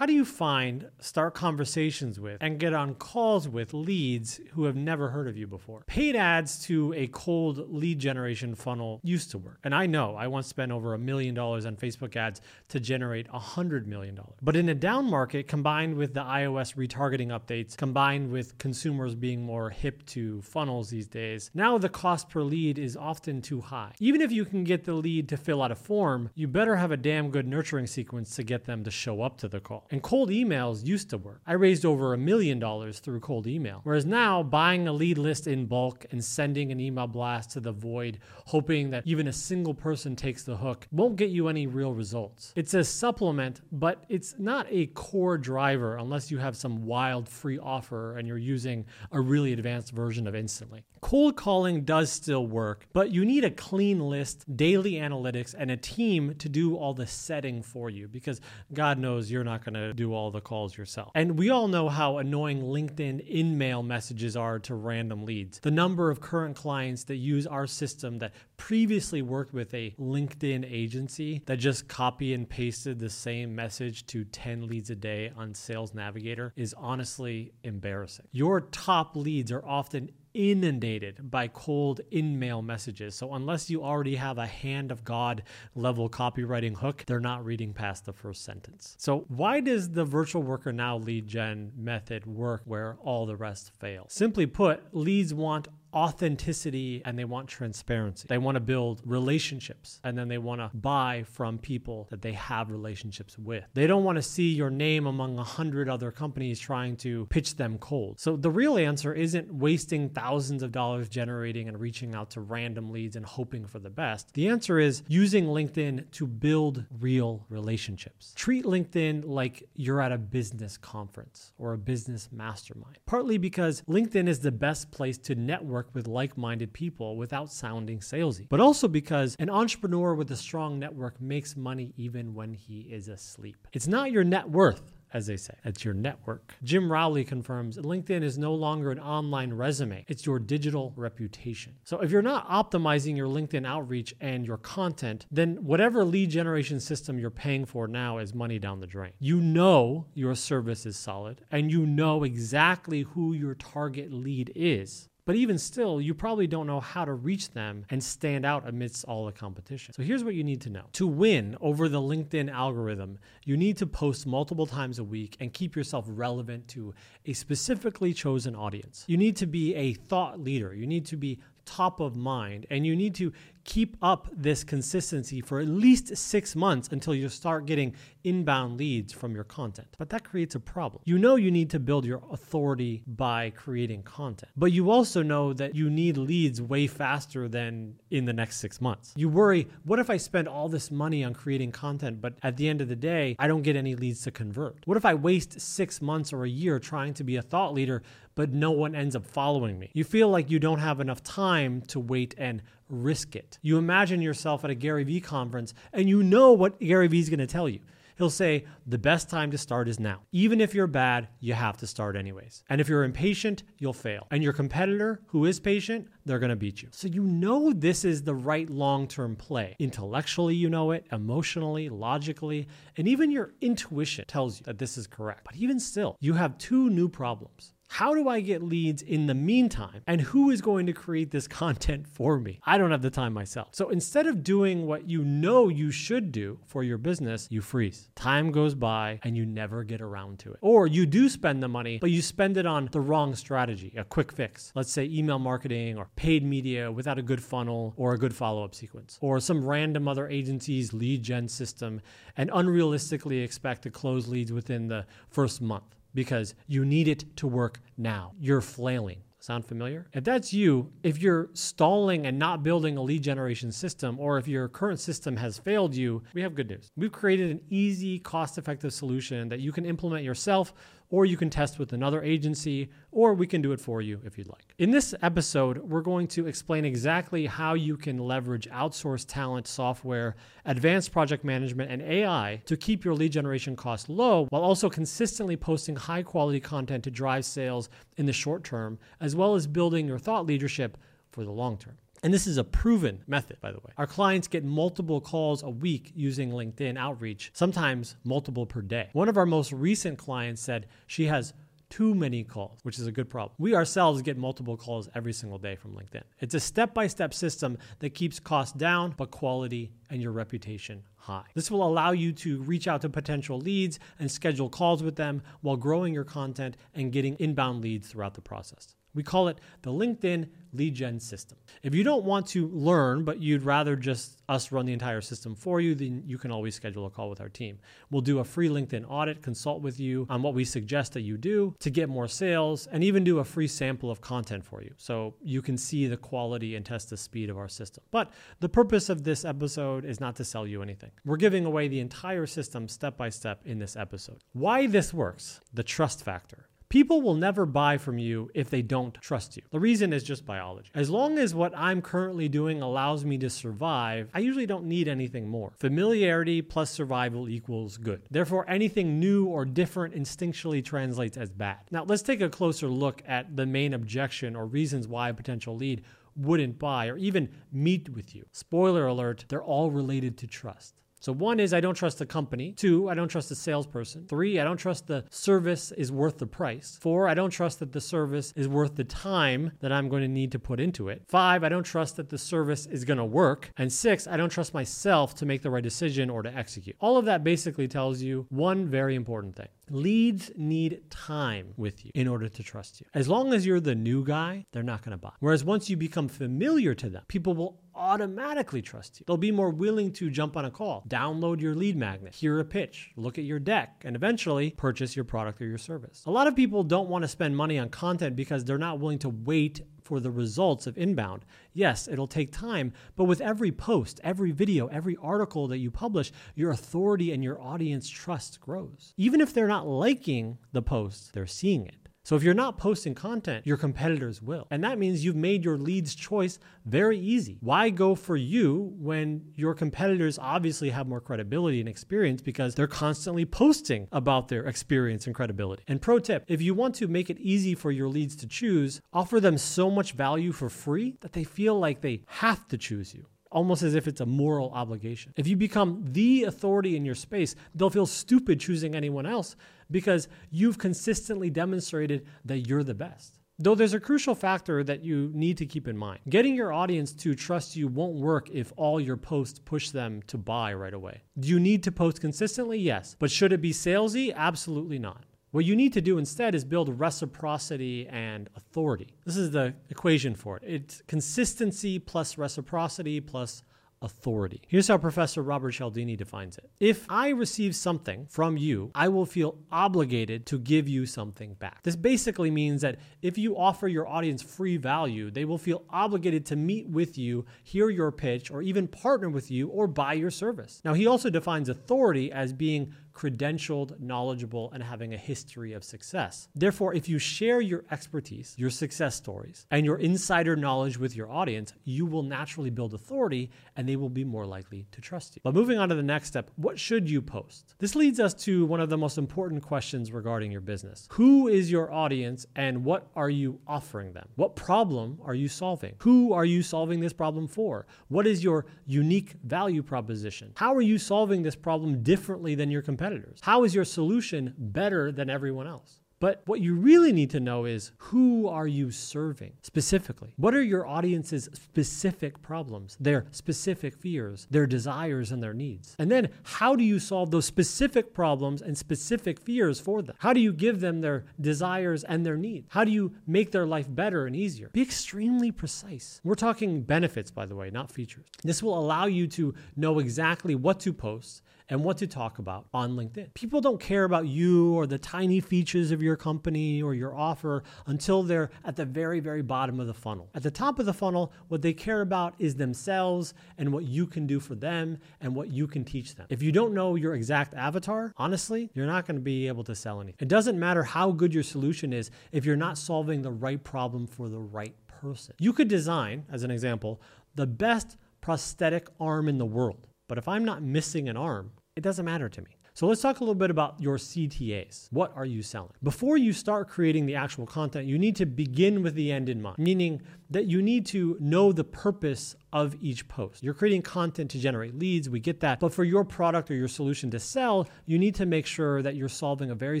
[0.00, 4.74] How do you find, start conversations with, and get on calls with leads who have
[4.74, 5.82] never heard of you before?
[5.86, 9.58] Paid ads to a cold lead generation funnel used to work.
[9.62, 13.26] And I know I once spent over a million dollars on Facebook ads to generate
[13.30, 14.38] a hundred million dollars.
[14.40, 19.42] But in a down market, combined with the iOS retargeting updates, combined with consumers being
[19.42, 23.92] more hip to funnels these days, now the cost per lead is often too high.
[23.98, 26.90] Even if you can get the lead to fill out a form, you better have
[26.90, 29.86] a damn good nurturing sequence to get them to show up to the call.
[29.92, 31.40] And cold emails used to work.
[31.46, 33.80] I raised over a million dollars through cold email.
[33.82, 37.72] Whereas now, buying a lead list in bulk and sending an email blast to the
[37.72, 41.92] void, hoping that even a single person takes the hook, won't get you any real
[41.92, 42.52] results.
[42.54, 47.58] It's a supplement, but it's not a core driver unless you have some wild free
[47.58, 50.84] offer and you're using a really advanced version of Instantly.
[51.00, 55.76] Cold calling does still work, but you need a clean list, daily analytics, and a
[55.76, 58.40] team to do all the setting for you because
[58.72, 61.10] God knows you're not going to do all the calls yourself.
[61.14, 65.60] And we all know how annoying LinkedIn InMail messages are to random leads.
[65.60, 70.70] The number of current clients that use our system that previously worked with a LinkedIn
[70.70, 75.54] agency that just copy and pasted the same message to 10 leads a day on
[75.54, 78.26] Sales Navigator is honestly embarrassing.
[78.32, 83.14] Your top leads are often inundated by cold InMail messages.
[83.14, 85.42] So, unless you already have a hand of God
[85.74, 88.96] level copywriting hook, they're not reading past the first sentence.
[88.98, 93.72] So, why does the virtual worker now lead gen method work where all the rest
[93.78, 94.06] fail?
[94.08, 98.26] Simply put, leads want authenticity and they want transparency.
[98.28, 102.32] They want to build relationships and then they want to buy from people that they
[102.32, 103.64] have relationships with.
[103.74, 107.56] They don't want to see your name among a hundred other companies trying to pitch
[107.56, 108.20] them cold.
[108.20, 112.90] So the real answer isn't wasting thousands of dollars generating and reaching out to random
[112.90, 114.32] leads and hoping for the best.
[114.34, 118.32] The answer is using LinkedIn to build real relationships.
[118.36, 122.98] Treat LinkedIn like you're at a business conference or a business mastermind.
[123.06, 128.00] Partly because LinkedIn is the best place to network with like minded people without sounding
[128.00, 132.80] salesy, but also because an entrepreneur with a strong network makes money even when he
[132.80, 133.66] is asleep.
[133.72, 135.54] It's not your net worth as they say.
[135.64, 136.54] It's your network.
[136.62, 141.74] Jim Rowley confirms LinkedIn is no longer an online resume, it's your digital reputation.
[141.84, 146.80] So if you're not optimizing your LinkedIn outreach and your content, then whatever lead generation
[146.80, 149.12] system you're paying for now is money down the drain.
[149.18, 155.08] You know your service is solid and you know exactly who your target lead is.
[155.30, 159.04] But even still, you probably don't know how to reach them and stand out amidst
[159.04, 159.94] all the competition.
[159.94, 160.86] So here's what you need to know.
[160.94, 165.52] To win over the LinkedIn algorithm, you need to post multiple times a week and
[165.52, 166.94] keep yourself relevant to
[167.26, 169.04] a specifically chosen audience.
[169.06, 170.74] You need to be a thought leader.
[170.74, 173.32] You need to be top of mind and you need to
[173.64, 177.94] keep up this consistency for at least six months until you start getting
[178.24, 179.88] inbound leads from your content.
[179.98, 181.02] But that creates a problem.
[181.04, 185.52] You know you need to build your authority by creating content, but you also know
[185.54, 189.12] that you need leads way faster than in the next six months.
[189.16, 192.68] You worry, what if I spend all this money on creating content, but at the
[192.68, 194.78] end of the day, I don't get any leads to convert?
[194.86, 198.02] What if I waste six months or a year trying to be a thought leader,
[198.40, 199.90] but no one ends up following me?
[199.92, 203.58] You feel like you don't have enough time to wait and risk it.
[203.60, 207.28] You imagine yourself at a Gary Vee conference and you know what Gary Vee is
[207.28, 207.80] going to tell you.
[208.16, 210.20] He'll say, the best time to start is now.
[210.32, 212.64] Even if you're bad, you have to start anyways.
[212.70, 214.26] And if you're impatient, you'll fail.
[214.30, 216.88] And your competitor, who is patient, they're to beat you.
[216.92, 219.76] So you know this is the right long term play.
[219.78, 225.06] Intellectually, you know it, emotionally, logically, and even your intuition tells you that this is
[225.06, 225.44] correct.
[225.44, 227.74] But even still, you have two new problems.
[227.92, 230.02] How do I get leads in the meantime?
[230.06, 232.60] And who is going to create this content for me?
[232.64, 233.70] I don't have the time myself.
[233.72, 238.08] So instead of doing what you know you should do for your business, you freeze.
[238.14, 240.60] Time goes by and you never get around to it.
[240.62, 244.04] Or you do spend the money, but you spend it on the wrong strategy, a
[244.04, 244.70] quick fix.
[244.76, 248.64] Let's say email marketing or paid media without a good funnel or a good follow
[248.64, 252.00] up sequence, or some random other agency's lead gen system
[252.36, 257.46] and unrealistically expect to close leads within the first month because you need it to
[257.46, 258.32] work now.
[258.38, 259.22] You're flailing.
[259.42, 260.06] Sound familiar?
[260.12, 264.46] If that's you, if you're stalling and not building a lead generation system, or if
[264.46, 266.90] your current system has failed you, we have good news.
[266.94, 270.74] We've created an easy, cost effective solution that you can implement yourself
[271.10, 274.38] or you can test with another agency, or we can do it for you if
[274.38, 274.74] you'd like.
[274.78, 280.36] In this episode, we're going to explain exactly how you can leverage outsourced talent, software,
[280.64, 285.56] advanced project management, and AI to keep your lead generation costs low while also consistently
[285.56, 290.06] posting high quality content to drive sales in the short term, as well as building
[290.06, 290.96] your thought leadership
[291.30, 291.96] for the long term.
[292.22, 293.92] And this is a proven method, by the way.
[293.96, 299.08] Our clients get multiple calls a week using LinkedIn outreach, sometimes multiple per day.
[299.12, 301.54] One of our most recent clients said she has
[301.88, 303.54] too many calls, which is a good problem.
[303.58, 306.22] We ourselves get multiple calls every single day from LinkedIn.
[306.38, 311.02] It's a step by step system that keeps costs down, but quality and your reputation
[311.16, 311.44] high.
[311.54, 315.42] This will allow you to reach out to potential leads and schedule calls with them
[315.62, 318.94] while growing your content and getting inbound leads throughout the process.
[319.14, 321.58] We call it the LinkedIn lead gen system.
[321.82, 325.54] If you don't want to learn, but you'd rather just us run the entire system
[325.54, 327.78] for you, then you can always schedule a call with our team.
[328.10, 331.36] We'll do a free LinkedIn audit, consult with you on what we suggest that you
[331.36, 334.92] do to get more sales, and even do a free sample of content for you
[334.96, 338.04] so you can see the quality and test the speed of our system.
[338.10, 338.30] But
[338.60, 341.10] the purpose of this episode is not to sell you anything.
[341.24, 344.38] We're giving away the entire system step by step in this episode.
[344.52, 346.69] Why this works, the trust factor.
[346.90, 349.62] People will never buy from you if they don't trust you.
[349.70, 350.90] The reason is just biology.
[350.92, 355.06] As long as what I'm currently doing allows me to survive, I usually don't need
[355.06, 355.72] anything more.
[355.78, 358.22] Familiarity plus survival equals good.
[358.28, 361.78] Therefore, anything new or different instinctually translates as bad.
[361.92, 365.76] Now, let's take a closer look at the main objection or reasons why a potential
[365.76, 366.02] lead
[366.34, 368.46] wouldn't buy or even meet with you.
[368.50, 370.96] Spoiler alert, they're all related to trust.
[371.20, 372.72] So one is I don't trust the company.
[372.72, 374.26] Two, I don't trust the salesperson.
[374.26, 376.98] Three, I don't trust the service is worth the price.
[377.00, 380.28] Four, I don't trust that the service is worth the time that I'm going to
[380.28, 381.22] need to put into it.
[381.28, 383.70] Five, I don't trust that the service is going to work.
[383.76, 386.96] And six, I don't trust myself to make the right decision or to execute.
[387.00, 389.68] All of that basically tells you one very important thing.
[389.92, 393.06] Leads need time with you in order to trust you.
[393.12, 395.32] As long as you're the new guy, they're not going to buy.
[395.40, 399.24] Whereas once you become familiar to them, people will automatically trust you.
[399.26, 402.64] They'll be more willing to jump on a call, download your lead magnet, hear a
[402.64, 406.22] pitch, look at your deck, and eventually purchase your product or your service.
[406.26, 409.18] A lot of people don't want to spend money on content because they're not willing
[409.18, 411.44] to wait for the results of inbound.
[411.72, 416.32] Yes, it'll take time, but with every post, every video, every article that you publish,
[416.56, 419.14] your authority and your audience trust grows.
[419.16, 421.99] Even if they're not liking the post, they're seeing it.
[422.22, 424.66] So if you're not posting content, your competitors will.
[424.70, 427.58] And that means you've made your leads choice very easy.
[427.60, 432.86] Why go for you when your competitors obviously have more credibility and experience because they're
[432.86, 435.82] constantly posting about their experience and credibility?
[435.88, 439.00] And pro tip, if you want to make it easy for your leads to choose,
[439.12, 443.14] offer them so much value for free that they feel like they have to choose
[443.14, 445.32] you almost as if it's a moral obligation.
[445.36, 449.56] If you become the authority in your space, they'll feel stupid choosing anyone else
[449.90, 453.38] because you've consistently demonstrated that you're the best.
[453.62, 456.20] Though there's a crucial factor that you need to keep in mind.
[456.30, 460.38] Getting your audience to trust you won't work if all your posts push them to
[460.38, 461.22] buy right away.
[461.38, 462.78] Do you need to post consistently?
[462.78, 463.16] Yes.
[463.18, 464.34] But should it be salesy?
[464.34, 465.24] Absolutely not.
[465.50, 469.08] What you need to do instead is build reciprocity and authority.
[469.26, 470.62] This is the equation for it.
[470.64, 473.62] It's consistency plus reciprocity plus
[474.02, 474.62] authority.
[474.66, 476.70] Here's how Professor Robert Cialdini defines it.
[476.80, 481.82] If I receive something from you, I will feel obligated to give you something back.
[481.82, 486.46] This basically means that if you offer your audience free value, they will feel obligated
[486.46, 490.30] to meet with you, hear your pitch, or even partner with you or buy your
[490.30, 490.80] service.
[490.82, 496.48] Now, he also defines authority as being credentialed, knowledgeable, and having a history of success.
[496.54, 501.30] Therefore, if you share your expertise, your success stories, and your insider knowledge with your
[501.30, 505.40] audience, you will naturally build authority and they will be more likely to trust you.
[505.44, 507.74] But moving on to the next step, what should you post?
[507.78, 511.08] This leads us to one of the most important questions regarding your business.
[511.12, 514.28] Who is your audience and what are you offering them?
[514.36, 515.94] What problem are you solving?
[515.98, 517.86] Who are you solving this problem for?
[518.08, 520.52] What is your unique value proposition?
[520.56, 523.09] How are you solving this problem differently than your competitors?
[523.10, 523.40] Competitors?
[523.42, 526.00] How is your solution better than everyone else?
[526.20, 530.34] But what you really need to know is who are you serving specifically?
[530.36, 535.96] What are your audience's specific problems, their specific fears, their desires, and their needs?
[535.98, 540.14] And then how do you solve those specific problems and specific fears for them?
[540.18, 542.66] How do you give them their desires and their needs?
[542.68, 544.68] How do you make their life better and easier?
[544.74, 546.20] Be extremely precise.
[546.22, 548.26] We're talking benefits, by the way, not features.
[548.44, 552.66] This will allow you to know exactly what to post and what to talk about
[552.74, 553.32] on LinkedIn.
[553.32, 557.62] People don't care about you or the tiny features of your company or your offer
[557.86, 560.28] until they're at the very, very bottom of the funnel.
[560.34, 564.06] At the top of the funnel, what they care about is themselves and what you
[564.06, 566.26] can do for them and what you can teach them.
[566.28, 569.74] If you don't know your exact avatar, honestly, you're not going to be able to
[569.74, 570.18] sell anything.
[570.18, 574.08] It doesn't matter how good your solution is if you're not solving the right problem
[574.08, 575.36] for the right person.
[575.38, 577.00] You could design, as an example,
[577.36, 579.86] the best prosthetic arm in the world.
[580.08, 582.58] But if I'm not missing an arm, it doesn't matter to me.
[582.74, 584.88] So let's talk a little bit about your CTAs.
[584.90, 585.72] What are you selling?
[585.82, 589.40] Before you start creating the actual content, you need to begin with the end in
[589.40, 593.42] mind, meaning that you need to know the purpose of each post.
[593.42, 595.58] You're creating content to generate leads, we get that.
[595.58, 598.94] But for your product or your solution to sell, you need to make sure that
[598.94, 599.80] you're solving a very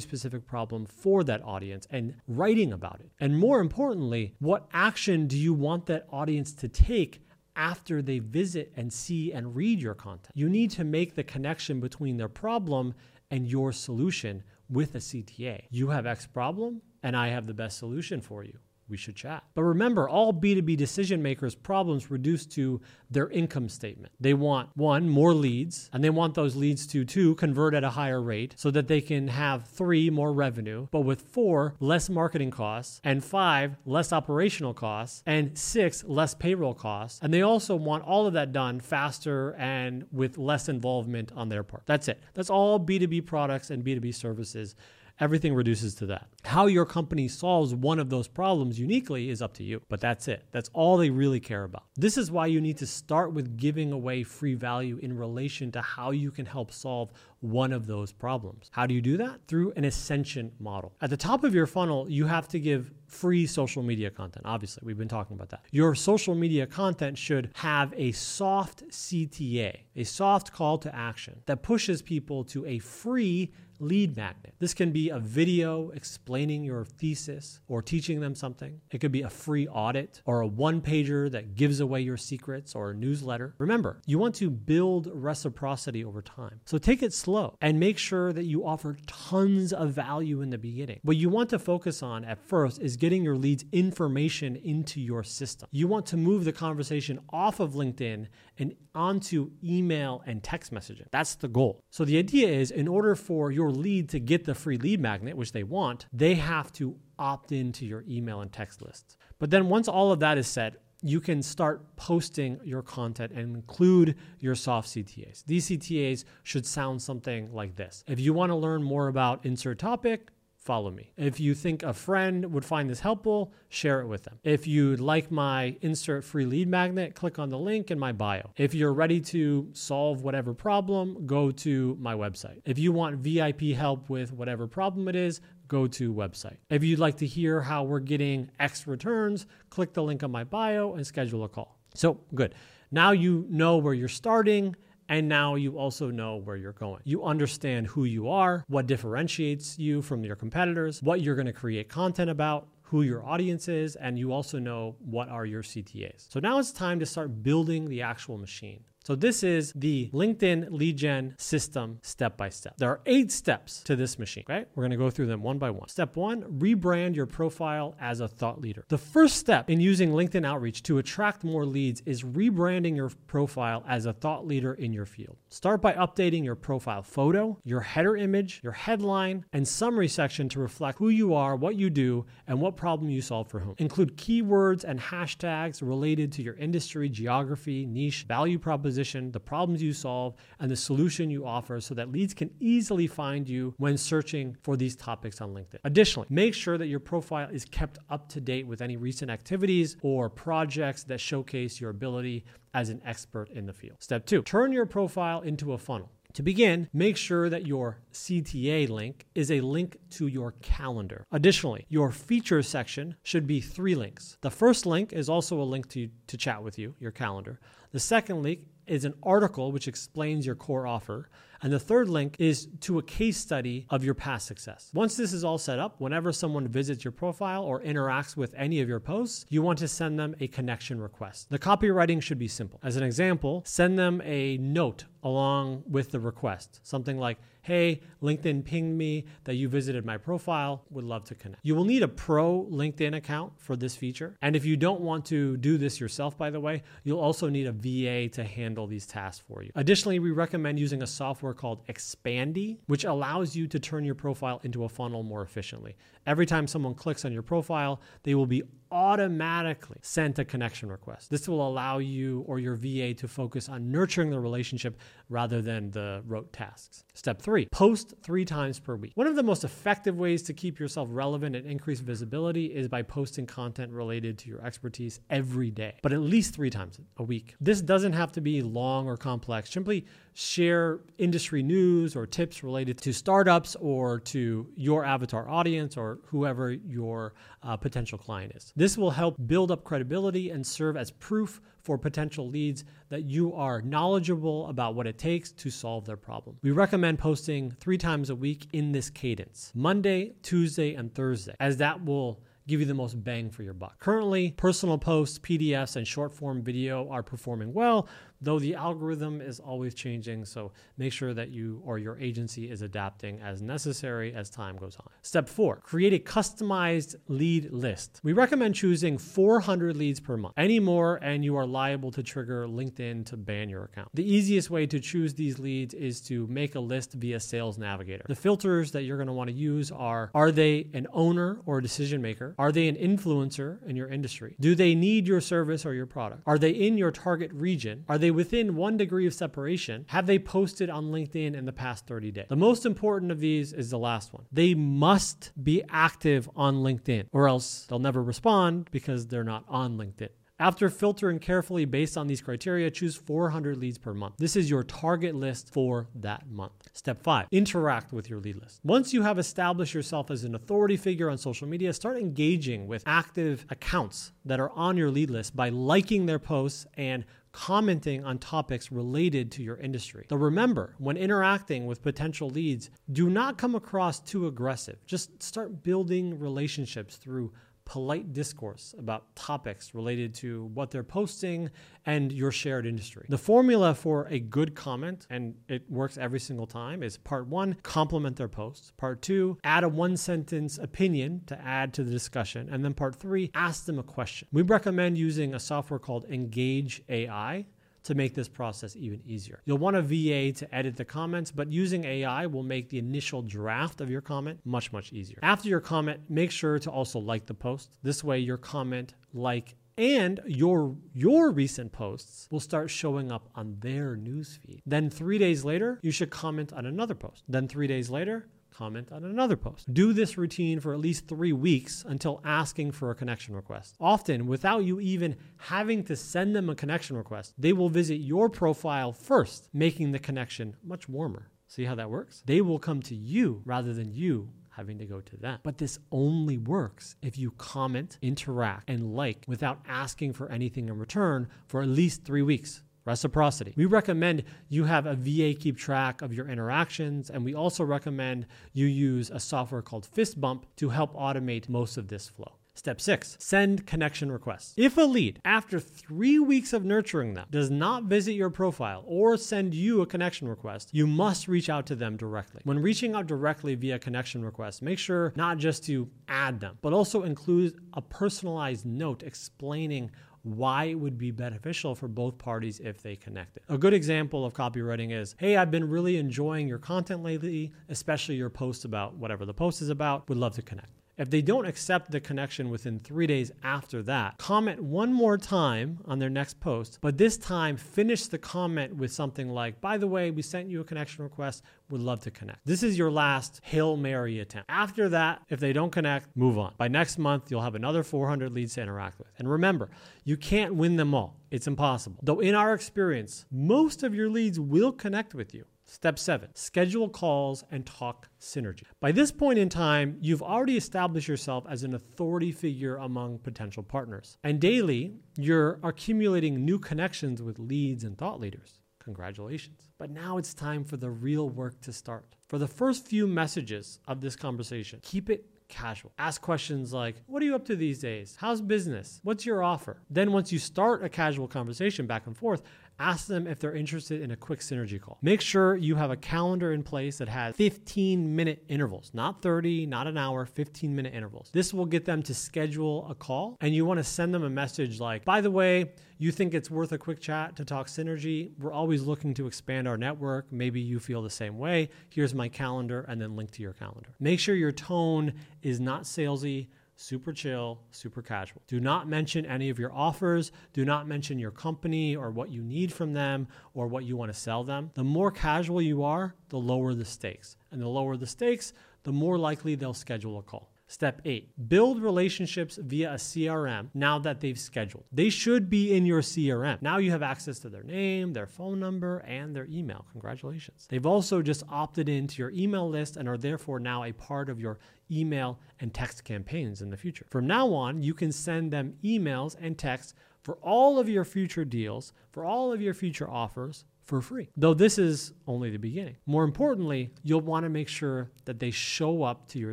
[0.00, 3.10] specific problem for that audience and writing about it.
[3.20, 7.20] And more importantly, what action do you want that audience to take?
[7.60, 11.78] After they visit and see and read your content, you need to make the connection
[11.78, 12.94] between their problem
[13.30, 15.64] and your solution with a CTA.
[15.68, 18.58] You have X problem, and I have the best solution for you
[18.90, 19.44] we should chat.
[19.54, 22.80] But remember, all B2B decision makers' problems reduce to
[23.10, 24.12] their income statement.
[24.20, 27.90] They want one, more leads, and they want those leads to two, convert at a
[27.90, 32.50] higher rate so that they can have three, more revenue, but with four, less marketing
[32.50, 37.20] costs, and five, less operational costs, and six, less payroll costs.
[37.22, 41.62] And they also want all of that done faster and with less involvement on their
[41.62, 41.82] part.
[41.86, 42.20] That's it.
[42.34, 44.74] That's all B2B products and B2B services
[45.20, 46.26] everything reduces to that.
[46.44, 50.26] How your company solves one of those problems uniquely is up to you, but that's
[50.26, 50.44] it.
[50.50, 51.84] That's all they really care about.
[51.96, 55.82] This is why you need to start with giving away free value in relation to
[55.82, 58.70] how you can help solve one of those problems.
[58.72, 59.40] How do you do that?
[59.46, 60.92] Through an ascension model.
[61.00, 64.46] At the top of your funnel, you have to give free social media content.
[64.46, 65.64] Obviously, we've been talking about that.
[65.70, 71.62] Your social media content should have a soft CTA, a soft call to action that
[71.62, 74.54] pushes people to a free lead magnet.
[74.58, 78.80] This can be a video explaining your thesis or teaching them something.
[78.90, 82.74] It could be a free audit or a one pager that gives away your secrets
[82.74, 83.54] or a newsletter.
[83.58, 86.60] Remember, you want to build reciprocity over time.
[86.64, 90.58] So take it slow and make sure that you offer tons of value in the
[90.58, 91.00] beginning.
[91.02, 95.22] What you want to focus on at first is getting your leads information into your
[95.22, 95.68] system.
[95.70, 98.26] You want to move the conversation off of LinkedIn
[98.60, 101.06] and onto email and text messaging.
[101.10, 101.80] That's the goal.
[101.90, 105.36] So the idea is in order for your lead to get the free lead magnet,
[105.36, 109.16] which they want, they have to opt into your email and text lists.
[109.38, 113.56] But then once all of that is set, you can start posting your content and
[113.56, 115.44] include your soft CTAs.
[115.46, 118.04] These CTAs should sound something like this.
[118.06, 121.12] If you want to learn more about insert topic, follow me.
[121.16, 124.38] If you think a friend would find this helpful, share it with them.
[124.44, 128.50] If you'd like my insert free lead magnet, click on the link in my bio.
[128.56, 132.60] If you're ready to solve whatever problem, go to my website.
[132.66, 136.58] If you want VIP help with whatever problem it is, go to website.
[136.68, 140.44] If you'd like to hear how we're getting X returns, click the link on my
[140.44, 141.78] bio and schedule a call.
[141.94, 142.54] So, good.
[142.90, 144.76] Now you know where you're starting
[145.10, 147.00] and now you also know where you're going.
[147.04, 151.52] You understand who you are, what differentiates you from your competitors, what you're going to
[151.52, 156.30] create content about, who your audience is, and you also know what are your CTAs.
[156.30, 158.84] So now it's time to start building the actual machine.
[159.02, 162.74] So this is the LinkedIn lead gen system step by step.
[162.76, 164.68] There are eight steps to this machine, right?
[164.74, 165.88] We're going to go through them one by one.
[165.88, 168.84] Step one, rebrand your profile as a thought leader.
[168.88, 173.82] The first step in using LinkedIn outreach to attract more leads is rebranding your profile
[173.88, 175.38] as a thought leader in your field.
[175.48, 180.60] Start by updating your profile photo, your header image, your headline, and summary section to
[180.60, 183.76] reflect who you are, what you do, and what problem you solve for whom.
[183.78, 189.80] Include keywords and hashtags related to your industry, geography, niche, value proposition proposition, the problems
[189.80, 193.96] you solve, and the solution you offer so that leads can easily find you when
[193.96, 195.78] searching for these topics on LinkedIn.
[195.84, 199.96] Additionally, make sure that your profile is kept up to date with any recent activities
[200.02, 202.44] or projects that showcase your ability
[202.74, 203.96] as an expert in the field.
[204.00, 206.10] Step two, turn your profile into a funnel.
[206.34, 211.26] To begin, make sure that your CTA link is a link to your calendar.
[211.32, 214.38] Additionally, your features section should be three links.
[214.40, 217.58] The first link is also a link to, to chat with you, your calendar.
[217.92, 221.30] The second link is an article which explains your core offer.
[221.62, 224.90] And the third link is to a case study of your past success.
[224.94, 228.80] Once this is all set up, whenever someone visits your profile or interacts with any
[228.80, 231.50] of your posts, you want to send them a connection request.
[231.50, 232.80] The copywriting should be simple.
[232.82, 236.80] As an example, send them a note along with the request.
[236.82, 241.60] Something like, hey, LinkedIn pinged me that you visited my profile, would love to connect.
[241.64, 244.36] You will need a pro LinkedIn account for this feature.
[244.42, 247.66] And if you don't want to do this yourself, by the way, you'll also need
[247.66, 249.70] a VA to handle these tasks for you.
[249.74, 254.60] Additionally, we recommend using a software called Expandi, which allows you to turn your profile
[254.64, 255.96] into a funnel more efficiently.
[256.26, 261.30] Every time someone clicks on your profile, they will be automatically sent a connection request.
[261.30, 265.90] This will allow you or your VA to focus on nurturing the relationship rather than
[265.90, 267.04] the rote tasks.
[267.14, 269.12] Step three, post three times per week.
[269.14, 273.02] One of the most effective ways to keep yourself relevant and increase visibility is by
[273.02, 277.54] posting content related to your expertise every day, but at least three times a week.
[277.60, 279.70] This doesn't have to be long or complex.
[279.70, 280.06] Simply
[280.40, 286.72] share industry news or tips related to startups or to your avatar audience or whoever
[286.72, 288.72] your uh, potential client is.
[288.74, 293.52] This will help build up credibility and serve as proof for potential leads that you
[293.52, 296.56] are knowledgeable about what it takes to solve their problem.
[296.62, 301.76] We recommend posting three times a week in this cadence Monday, Tuesday, and Thursday, as
[301.78, 303.98] that will give you the most bang for your buck.
[303.98, 308.08] Currently, personal posts, PDFs, and short form video are performing well,
[308.40, 310.44] though the algorithm is always changing.
[310.44, 314.96] So make sure that you or your agency is adapting as necessary as time goes
[314.96, 315.08] on.
[315.22, 318.20] Step four, create a customized lead list.
[318.22, 320.54] We recommend choosing 400 leads per month.
[320.56, 324.08] Any more, and you are liable to trigger LinkedIn to ban your account.
[324.14, 328.24] The easiest way to choose these leads is to make a list via Sales Navigator.
[328.26, 331.78] The filters that you're going to want to use are Are they an owner or
[331.78, 332.54] a decision maker?
[332.58, 334.56] Are they an influencer in your industry?
[334.60, 336.42] Do they need your service or your product?
[336.46, 338.04] Are they in your target region?
[338.08, 340.04] Are they within one degree of separation?
[340.08, 342.46] Have they posted on LinkedIn in the past 30 days?
[342.48, 344.44] The most important of these is the last one.
[344.52, 349.96] They must be active on LinkedIn, or else they'll never respond because they're not on
[349.96, 350.30] LinkedIn.
[350.60, 354.34] After filtering carefully based on these criteria, choose 400 leads per month.
[354.36, 356.90] This is your target list for that month.
[356.92, 358.78] Step five, interact with your lead list.
[358.84, 363.02] Once you have established yourself as an authority figure on social media, start engaging with
[363.06, 368.38] active accounts that are on your lead list by liking their posts and commenting on
[368.38, 370.26] topics related to your industry.
[370.28, 375.04] Though remember, when interacting with potential leads, do not come across too aggressive.
[375.06, 377.52] Just start building relationships through
[377.90, 381.68] polite discourse about topics related to what they're posting
[382.06, 383.26] and your shared industry.
[383.28, 387.74] The formula for a good comment, and it works every single time, is part one,
[387.82, 388.96] compliment their post.
[388.96, 392.68] Part two, add a one sentence opinion to add to the discussion.
[392.70, 394.46] And then part three, ask them a question.
[394.52, 397.66] We recommend using a software called Engage AI
[398.04, 399.60] to make this process even easier.
[399.64, 403.42] You'll want a VA to edit the comments, but using AI will make the initial
[403.42, 405.38] draft of your comment much, much easier.
[405.42, 407.90] After your comment, make sure to also like the post.
[408.02, 413.76] This way, your comment, like, and your your recent posts will start showing up on
[413.80, 414.80] their newsfeed.
[414.86, 417.44] Then 3 days later, you should comment on another post.
[417.46, 418.48] Then 3 days later,
[418.80, 419.92] comment on another post.
[419.92, 423.94] Do this routine for at least three weeks until asking for a connection request.
[424.00, 428.48] Often, without you even having to send them a connection request, they will visit your
[428.48, 431.50] profile first, making the connection much warmer.
[431.66, 432.42] See how that works?
[432.46, 435.58] They will come to you rather than you having to go to them.
[435.62, 440.98] But this only works if you comment, interact, and like without asking for anything in
[440.98, 443.72] return for at least three weeks reciprocity.
[443.76, 448.46] We recommend you have a VA keep track of your interactions, and we also recommend
[448.72, 452.56] you use a software called Fistbump to help automate most of this flow.
[452.74, 454.72] Step six, send connection requests.
[454.76, 459.36] If a lead, after three weeks of nurturing them, does not visit your profile or
[459.36, 462.62] send you a connection request, you must reach out to them directly.
[462.64, 466.94] When reaching out directly via connection request, make sure not just to add them, but
[466.94, 470.10] also include a personalized note explaining
[470.42, 473.62] why it would be beneficial for both parties if they connected.
[473.68, 478.36] A good example of copywriting is Hey, I've been really enjoying your content lately, especially
[478.36, 480.28] your posts about whatever the post is about.
[480.28, 480.99] Would love to connect.
[481.20, 485.98] If they don't accept the connection within three days after that, comment one more time
[486.06, 490.06] on their next post, but this time finish the comment with something like, by the
[490.06, 492.64] way, we sent you a connection request, would love to connect.
[492.64, 494.70] This is your last Hail Mary attempt.
[494.70, 496.72] After that, if they don't connect, move on.
[496.78, 499.28] By next month, you'll have another 400 leads to interact with.
[499.38, 499.90] And remember,
[500.24, 501.36] you can't win them all.
[501.50, 502.20] It's impossible.
[502.22, 505.66] Though in our experience, most of your leads will connect with you.
[505.92, 508.84] Step seven, schedule calls and talk synergy.
[509.00, 513.82] By this point in time, you've already established yourself as an authority figure among potential
[513.82, 514.38] partners.
[514.44, 518.78] And daily, you're accumulating new connections with leads and thought leaders.
[519.00, 519.88] Congratulations.
[519.98, 522.36] But now it's time for the real work to start.
[522.46, 526.12] For the first few messages of this conversation, keep it casual.
[526.18, 528.36] Ask questions like, What are you up to these days?
[528.38, 529.20] How's business?
[529.22, 530.02] What's your offer?
[530.10, 532.62] Then, once you start a casual conversation back and forth,
[533.00, 535.18] ask them if they're interested in a quick synergy call.
[535.22, 539.86] Make sure you have a calendar in place that has 15 minute intervals, not 30,
[539.86, 541.50] not an hour, 15 minute intervals.
[541.52, 544.50] This will get them to schedule a call and you want to send them a
[544.50, 548.50] message like, by the way, you think it's worth a quick chat to talk synergy?
[548.58, 550.52] We're always looking to expand our network.
[550.52, 551.88] Maybe you feel the same way.
[552.10, 554.10] Here's my calendar and then link to your calendar.
[554.20, 555.32] Make sure your tone
[555.62, 556.68] is not salesy
[557.00, 558.60] super chill, super casual.
[558.66, 560.52] Do not mention any of your offers.
[560.72, 564.32] Do not mention your company or what you need from them or what you want
[564.32, 564.90] to sell them.
[564.94, 567.56] The more casual you are, the lower the stakes.
[567.72, 570.70] And the lower the stakes, the more likely they'll schedule a call.
[570.90, 575.04] Step eight, build relationships via a CRM now that they've scheduled.
[575.12, 576.82] They should be in your CRM.
[576.82, 580.06] Now you have access to their name, their phone number, and their email.
[580.10, 580.88] Congratulations.
[580.90, 584.58] They've also just opted into your email list and are therefore now a part of
[584.58, 584.80] your
[585.12, 587.26] email and text campaigns in the future.
[587.30, 591.64] From now on, you can send them emails and texts for all of your future
[591.64, 594.50] deals, for all of your future offers, for free.
[594.56, 596.16] Though this is only the beginning.
[596.26, 599.72] More importantly, you'll want to make sure that they show up to your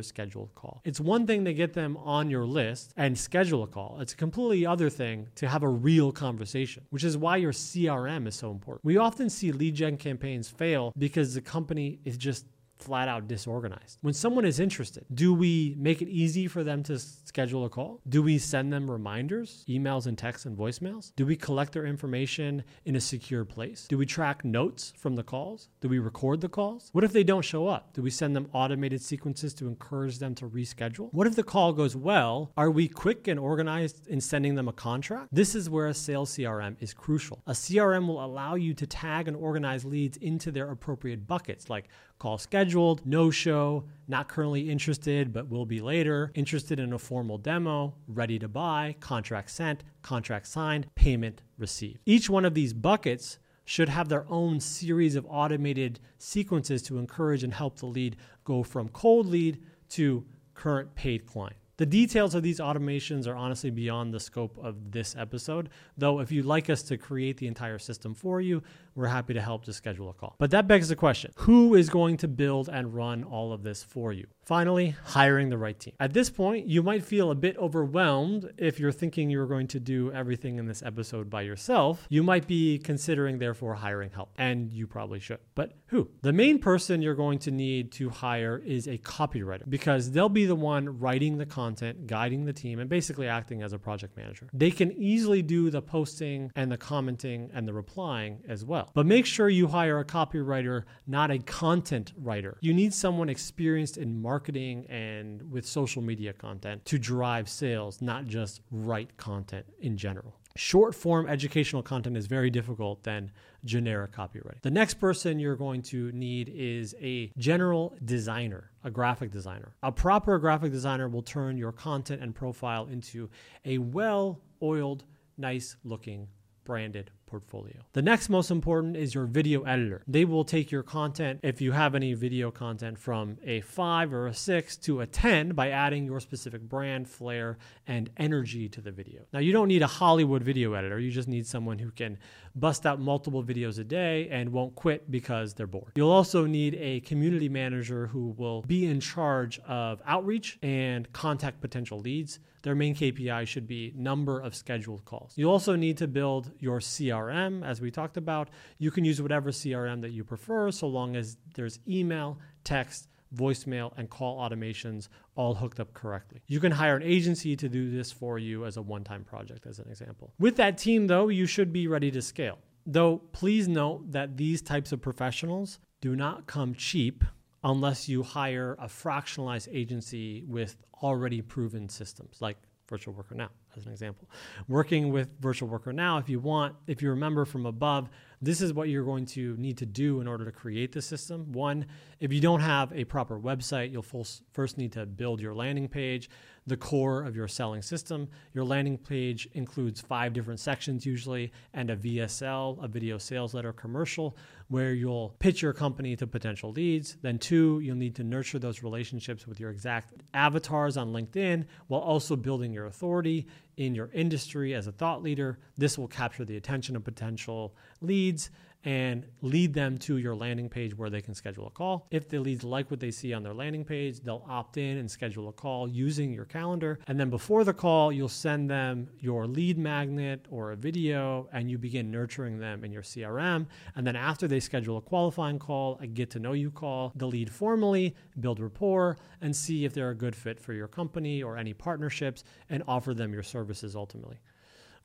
[0.00, 0.80] scheduled call.
[0.84, 3.98] It's one thing to get them on your list and schedule a call.
[4.00, 8.28] It's a completely other thing to have a real conversation, which is why your CRM
[8.28, 8.84] is so important.
[8.84, 12.46] We often see lead gen campaigns fail because the company is just
[12.78, 13.98] flat out disorganized.
[14.00, 18.00] When someone is interested, do we make it easy for them to schedule a call?
[18.08, 21.12] Do we send them reminders, emails and texts and voicemails?
[21.16, 23.86] Do we collect their information in a secure place?
[23.88, 25.68] Do we track notes from the calls?
[25.80, 26.90] Do we record the calls?
[26.92, 27.92] What if they don't show up?
[27.94, 31.12] Do we send them automated sequences to encourage them to reschedule?
[31.12, 32.52] What if the call goes well?
[32.56, 35.28] Are we quick and organized in sending them a contract?
[35.32, 37.42] This is where a sales CRM is crucial.
[37.46, 41.88] A CRM will allow you to tag and organize leads into their appropriate buckets like
[42.18, 47.38] call scheduled, no show, not currently interested but will be later, interested in a formal
[47.38, 52.00] demo, ready to buy, contract sent, contract signed, payment received.
[52.06, 57.44] Each one of these buckets should have their own series of automated sequences to encourage
[57.44, 61.56] and help the lead go from cold lead to current paid client.
[61.78, 66.32] The details of these automations are honestly beyond the scope of this episode, though, if
[66.32, 68.64] you'd like us to create the entire system for you,
[68.96, 70.34] we're happy to help to schedule a call.
[70.38, 73.84] But that begs the question who is going to build and run all of this
[73.84, 74.26] for you?
[74.48, 75.92] Finally, hiring the right team.
[76.00, 79.78] At this point, you might feel a bit overwhelmed if you're thinking you're going to
[79.78, 82.06] do everything in this episode by yourself.
[82.08, 85.40] You might be considering, therefore, hiring help, and you probably should.
[85.54, 86.08] But who?
[86.22, 90.46] The main person you're going to need to hire is a copywriter because they'll be
[90.46, 94.48] the one writing the content, guiding the team, and basically acting as a project manager.
[94.54, 98.88] They can easily do the posting and the commenting and the replying as well.
[98.94, 102.56] But make sure you hire a copywriter, not a content writer.
[102.62, 108.00] You need someone experienced in marketing marketing and with social media content to drive sales,
[108.00, 110.32] not just write content in general.
[110.54, 113.32] Short form educational content is very difficult than
[113.64, 114.62] generic copywriting.
[114.62, 119.74] The next person you're going to need is a general designer, a graphic designer.
[119.82, 123.28] A proper graphic designer will turn your content and profile into
[123.64, 125.02] a well oiled,
[125.36, 126.28] nice looking
[126.64, 127.76] branded portfolio.
[127.92, 130.02] The next most important is your video editor.
[130.08, 134.26] They will take your content, if you have any video content, from a five or
[134.26, 138.90] a six to a 10 by adding your specific brand, flair, and energy to the
[138.90, 139.22] video.
[139.32, 140.98] Now, you don't need a Hollywood video editor.
[140.98, 142.18] You just need someone who can
[142.54, 145.92] bust out multiple videos a day and won't quit because they're bored.
[145.94, 151.60] You'll also need a community manager who will be in charge of outreach and contact
[151.60, 152.40] potential leads.
[152.62, 155.32] Their main KPI should be number of scheduled calls.
[155.36, 158.50] You also need to build your CRM, as we talked about.
[158.78, 163.92] You can use whatever CRM that you prefer, so long as there's email, text, voicemail,
[163.96, 166.42] and call automations all hooked up correctly.
[166.46, 169.66] You can hire an agency to do this for you as a one time project,
[169.66, 170.32] as an example.
[170.38, 172.58] With that team, though, you should be ready to scale.
[172.86, 177.22] Though, please note that these types of professionals do not come cheap
[177.64, 182.56] unless you hire a fractionalized agency with already proven systems like
[182.88, 184.28] Virtual Worker Now, as an example.
[184.66, 188.08] Working with Virtual Worker Now, if you want, if you remember from above,
[188.40, 191.52] this is what you're going to need to do in order to create the system.
[191.52, 191.86] One,
[192.20, 196.30] if you don't have a proper website, you'll first need to build your landing page,
[196.66, 198.28] the core of your selling system.
[198.54, 203.72] Your landing page includes five different sections usually, and a VSL, a video sales letter
[203.72, 204.36] commercial,
[204.68, 207.16] where you'll pitch your company to potential leads.
[207.22, 212.02] Then, two, you'll need to nurture those relationships with your exact avatars on LinkedIn while
[212.02, 213.46] also building your authority
[213.78, 215.58] in your industry as a thought leader.
[215.76, 218.50] This will capture the attention of potential leads
[218.84, 222.06] and lead them to your landing page where they can schedule a call.
[222.10, 225.10] If the leads like what they see on their landing page, they'll opt in and
[225.10, 227.00] schedule a call using your calendar.
[227.08, 231.70] And then before the call, you'll send them your lead magnet or a video and
[231.70, 233.66] you begin nurturing them in your CRM.
[233.96, 237.26] And then after they schedule a qualifying call, a get to know you call, the
[237.26, 241.56] lead formally, build rapport, and see if they're a good fit for your company or
[241.56, 244.38] any partnerships and offer them your services ultimately.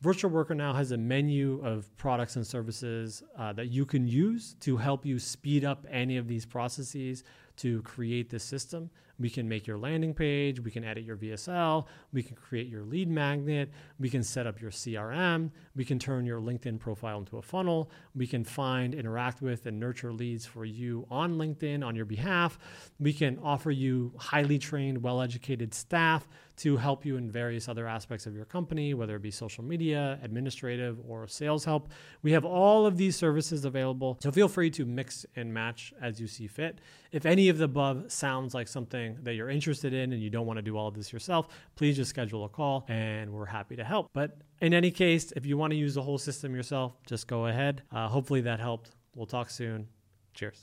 [0.03, 4.57] Virtual Worker now has a menu of products and services uh, that you can use
[4.59, 7.23] to help you speed up any of these processes
[7.55, 8.89] to create this system.
[9.23, 12.83] We can make your landing page, we can edit your VSL, we can create your
[12.83, 17.37] lead magnet, we can set up your CRM, we can turn your LinkedIn profile into
[17.37, 21.95] a funnel, we can find, interact with, and nurture leads for you on LinkedIn on
[21.95, 22.59] your behalf.
[22.99, 27.87] We can offer you highly trained, well educated staff to help you in various other
[27.87, 31.89] aspects of your company, whether it be social media, administrative, or sales help.
[32.21, 36.19] We have all of these services available, so feel free to mix and match as
[36.19, 36.79] you see fit.
[37.11, 38.67] If any of the above sounds like
[39.13, 41.47] something that you're interested in and you don't want to do all of this yourself,
[41.75, 44.09] please just schedule a call and we're happy to help.
[44.13, 47.47] But in any case, if you want to use the whole system yourself, just go
[47.47, 47.83] ahead.
[47.91, 48.91] Uh, hopefully that helped.
[49.15, 49.87] We'll talk soon.
[50.33, 50.61] Cheers.